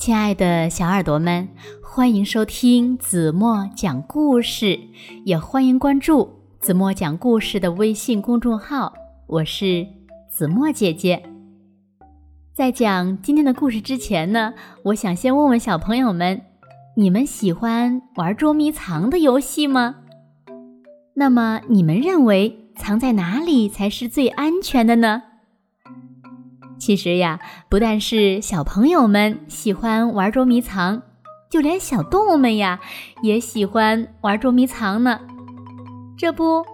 [0.00, 1.46] 亲爱的小耳朵们，
[1.82, 4.80] 欢迎收听子墨讲故事，
[5.26, 6.26] 也欢迎关注
[6.58, 8.94] 子墨讲故事的微信公众号。
[9.26, 9.86] 我是
[10.30, 11.22] 子墨姐姐。
[12.54, 16.40] 在讲今天的故事之前呢，我想先问问小朋友们：
[16.96, 19.96] 你们喜欢玩捉迷藏的游戏吗？
[21.12, 25.24] 那么你们认为藏在哪里才是最安全的呢？
[26.80, 31.02] 其实呀，不但是小朋友们喜欢玩捉迷藏，
[31.50, 32.80] 就连小动物们呀
[33.22, 35.20] 也喜欢玩捉迷藏呢。
[36.16, 36.64] 这不，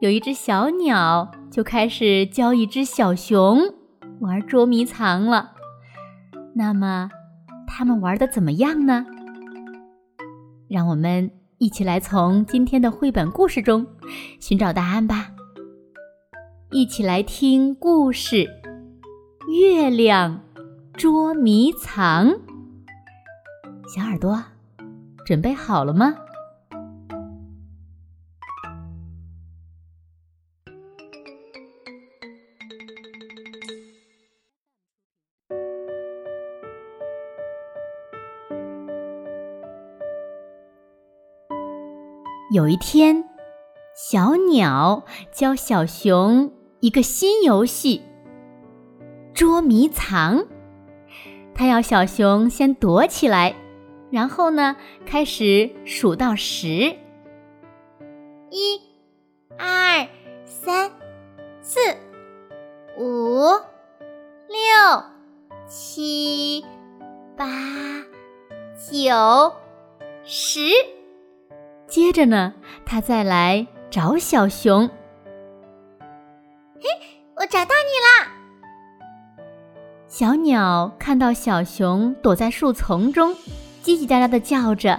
[0.00, 3.58] 有一只小鸟就开始教一只小熊
[4.20, 5.50] 玩捉迷藏了。
[6.54, 7.10] 那么，
[7.66, 9.04] 他们玩的怎么样呢？
[10.68, 13.84] 让我们一起来从今天的绘本故事中
[14.38, 15.30] 寻找答案吧。
[16.70, 18.46] 一起来听故事。
[19.48, 20.42] 月亮
[20.92, 22.38] 捉迷藏，
[23.88, 24.44] 小耳朵
[25.24, 26.14] 准备好了吗？
[42.52, 43.24] 有一天，
[43.96, 48.02] 小鸟教小熊一个新游戏。
[49.38, 50.48] 捉迷藏，
[51.54, 53.54] 他要小熊先躲起来，
[54.10, 54.74] 然后呢，
[55.06, 56.66] 开始数到十，
[58.50, 58.80] 一、
[59.56, 60.08] 二、
[60.44, 60.90] 三、
[61.60, 61.78] 四、
[62.96, 63.44] 五、
[64.48, 65.04] 六、
[65.68, 66.64] 七、
[67.36, 67.46] 八、
[68.90, 69.52] 九、
[70.24, 70.62] 十。
[71.86, 72.54] 接着呢，
[72.84, 74.90] 他再来找小熊。
[76.80, 76.88] 嘿，
[77.36, 78.34] 我找到你啦！
[80.18, 83.32] 小鸟看到小熊躲在树丛中，
[83.84, 84.98] 叽叽喳喳的叫着。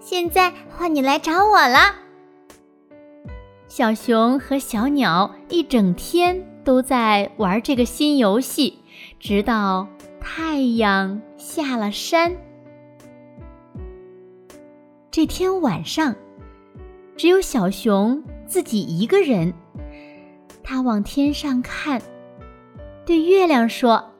[0.00, 1.94] 现在换你来找我了。
[3.68, 8.80] 小熊和小鸟一整天都在玩这个新游戏，
[9.18, 9.88] 直到
[10.20, 12.36] 太阳下了山。
[15.10, 16.14] 这天晚上，
[17.16, 19.54] 只有小熊自己一个人，
[20.62, 22.02] 他往天上看。
[23.06, 24.10] 对月亮说：“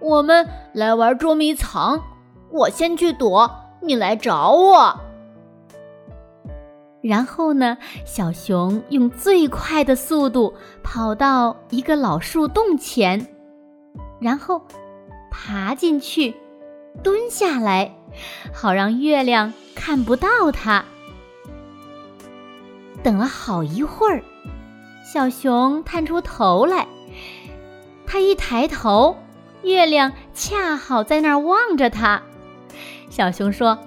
[0.00, 2.02] 我们来玩捉迷藏，
[2.50, 3.50] 我先去躲，
[3.82, 4.98] 你来找我。”
[7.02, 7.76] 然后呢，
[8.06, 13.28] 小熊用最快的速度跑到一个老树洞前，
[14.18, 14.62] 然后
[15.30, 16.34] 爬进去，
[17.02, 17.94] 蹲下来，
[18.52, 20.82] 好让月亮看不到它。
[23.02, 24.22] 等了好一会儿，
[25.04, 26.88] 小熊探出头来。
[28.06, 29.16] 他一抬头，
[29.62, 32.22] 月亮恰好在那儿望着他。
[33.10, 33.78] 小熊说：“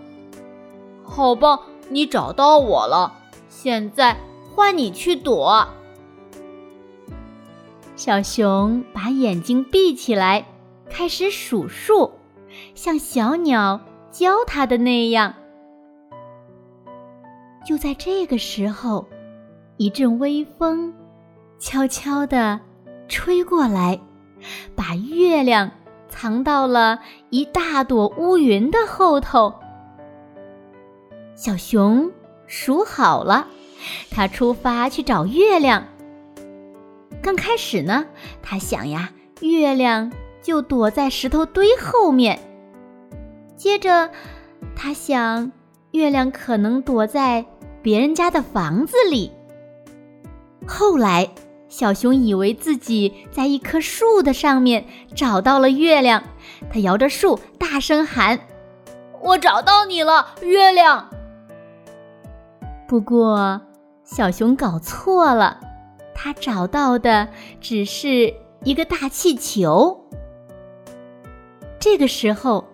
[1.04, 3.14] 好吧，你找到我了，
[3.50, 4.18] 现在
[4.54, 5.68] 换你去躲。”
[7.96, 10.46] 小熊把眼睛闭起来，
[10.90, 12.12] 开始数数，
[12.76, 13.82] 像小鸟
[14.12, 15.34] 教它的那样。
[17.66, 19.06] 就在这个时候，
[19.78, 20.94] 一阵微风
[21.60, 22.60] 悄悄地
[23.08, 24.00] 吹过来。
[24.76, 25.72] 把月亮
[26.08, 29.54] 藏到了一大朵乌云的后头。
[31.36, 32.12] 小熊
[32.48, 33.48] 数好了，
[34.12, 35.86] 他出发去找月亮。
[37.22, 38.06] 刚开始呢，
[38.42, 39.12] 他想呀，
[39.42, 40.12] 月亮
[40.42, 42.40] 就躲在石头堆后面。
[43.56, 44.10] 接着，
[44.76, 45.52] 他想，
[45.92, 47.46] 月亮可能躲在
[47.82, 49.32] 别人家的房子里。
[50.66, 51.30] 后来。
[51.70, 54.86] 小熊以为自己在一棵树的上面
[55.16, 56.24] 找到了月亮，
[56.74, 58.40] 它摇着树大声喊
[59.22, 61.10] ：“我找到你了，月亮！”
[62.88, 63.62] 不过，
[64.04, 65.60] 小熊搞错了，
[66.16, 67.30] 它找到的
[67.62, 68.34] 只是
[68.64, 70.06] 一个大气球。
[71.80, 72.66] 这个时候，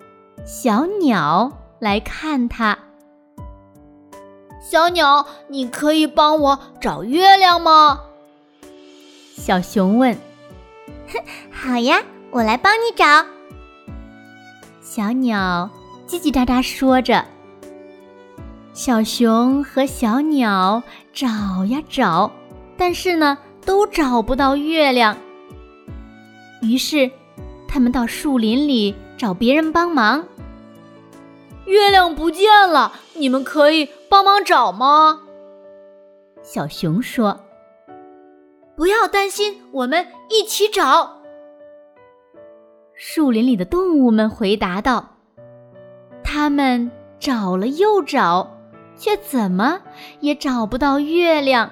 [0.45, 2.79] 小鸟来看它。
[4.61, 8.01] 小鸟，你可以帮我找月亮吗？
[9.37, 10.17] 小熊问
[11.11, 11.19] ：“哼，
[11.51, 12.01] 好呀，
[12.31, 13.05] 我来帮你找。”
[14.81, 15.69] 小鸟
[16.07, 17.23] 叽叽喳喳说着。
[18.73, 20.81] 小熊和小鸟
[21.13, 22.31] 找呀找，
[22.77, 25.17] 但是呢，都找不到月亮。
[26.61, 27.11] 于是，
[27.67, 30.25] 他们到树林里找别人帮忙。
[31.65, 35.21] 月亮不见了，你们可以帮忙找吗？
[36.41, 37.41] 小熊说。
[38.75, 41.21] 不要担心，我们一起找。
[42.93, 45.17] 树林里的动物们回答道
[46.23, 48.57] ：“他们找了又找，
[48.97, 49.81] 却怎么
[50.19, 51.71] 也找不到月亮。”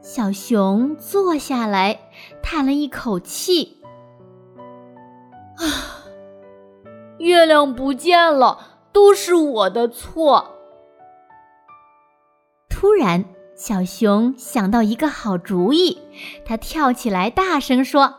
[0.00, 2.00] 小熊坐下来，
[2.42, 3.82] 叹了一口气
[5.60, 6.08] ：“啊，
[7.18, 8.58] 月亮不见了，
[8.92, 10.56] 都是我的错。”
[12.70, 13.22] 突然，
[13.60, 15.98] 小熊想到一个好主意，
[16.46, 18.14] 它跳起来，大声说。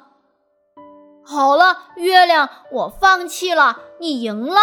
[1.24, 4.54] 好了，月亮，我放弃了，你赢了。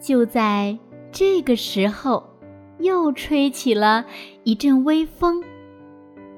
[0.00, 0.78] 就在
[1.10, 2.38] 这个时候，
[2.78, 4.06] 又吹起了
[4.44, 5.42] 一阵微风，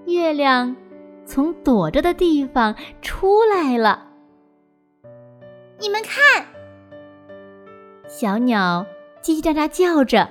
[0.07, 0.75] 月亮
[1.27, 4.07] 从躲着的地方出来了。
[5.79, 6.47] 你们看，
[8.09, 8.87] 小鸟
[9.21, 10.31] 叽叽喳喳叫着，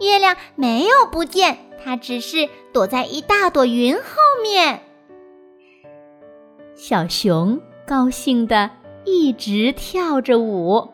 [0.00, 4.02] 月亮没有不见，它只是躲在一大朵云后
[4.42, 4.82] 面。
[6.74, 8.70] 小熊高兴的
[9.04, 10.92] 一直跳着舞，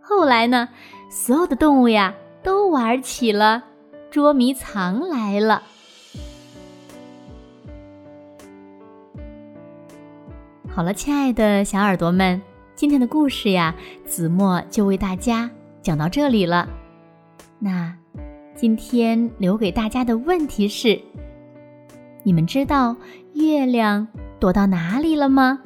[0.00, 0.70] 后来呢，
[1.10, 3.64] 所有的动物呀都玩起了
[4.10, 5.62] 捉迷藏来了。
[10.74, 12.40] 好了，亲爱的小耳朵们，
[12.74, 13.74] 今天的故事呀，
[14.06, 15.50] 子墨就为大家
[15.82, 16.66] 讲到这里了。
[17.64, 17.96] 那
[18.56, 21.00] 今天留给大家的问题是：
[22.24, 22.96] 你们知道
[23.34, 24.08] 月亮？
[24.40, 25.60] 躲到哪里了吗？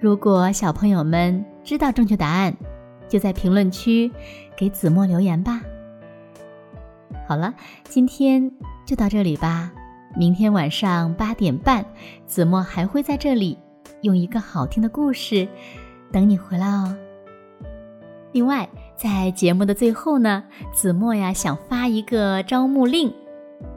[0.00, 2.56] 如果小朋友们知道正确答案，
[3.06, 4.10] 就在评论区
[4.56, 5.60] 给子墨留言吧。
[7.26, 7.54] 好了，
[7.84, 8.50] 今天
[8.86, 9.70] 就到这里吧。
[10.16, 11.84] 明天晚上八点半，
[12.24, 13.58] 子墨还会在这里
[14.00, 15.46] 用一个好听的故事
[16.10, 16.96] 等你回来哦。
[18.32, 18.66] 另外，
[18.98, 20.42] 在节目的最后呢，
[20.72, 23.14] 子墨呀想发一个招募令。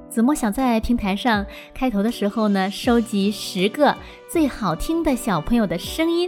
[0.10, 1.46] 子墨想在平台上
[1.76, 3.96] 开头的时候呢，收集十个
[4.28, 6.28] 最好听的小朋友的声音。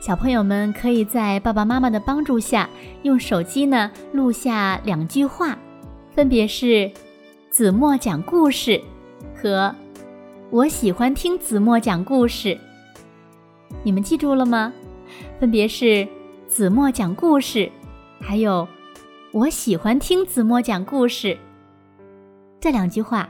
[0.00, 2.66] 小朋友们可以在爸爸妈妈的帮助下，
[3.02, 5.58] 用手机呢录下两句话，
[6.14, 6.90] 分别是
[7.52, 8.80] “子墨讲故事”
[9.36, 9.74] 和
[10.48, 12.58] “我喜欢听子墨讲故事”。
[13.84, 14.72] 你们记住了吗？
[15.38, 16.08] 分别是
[16.48, 17.70] “子墨讲故事”，
[18.20, 18.66] 还有
[19.32, 21.36] “我喜欢听子墨讲故事”。
[22.60, 23.28] 这两句话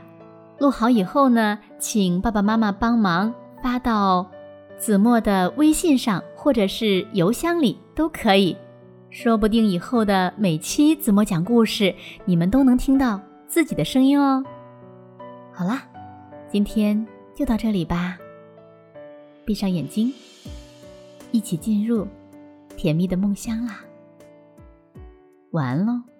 [0.57, 4.29] 录好以后呢，请爸爸妈妈帮忙发到
[4.77, 8.57] 子墨的微信上或者是邮箱里都可以，
[9.09, 11.93] 说不定以后的每期子墨讲故事，
[12.25, 14.43] 你们都能听到自己的声音哦。
[15.53, 15.83] 好啦，
[16.49, 18.17] 今天就到这里吧，
[19.45, 20.11] 闭上眼睛，
[21.31, 22.07] 一起进入
[22.75, 23.81] 甜蜜的梦乡啦。
[25.51, 26.18] 完了。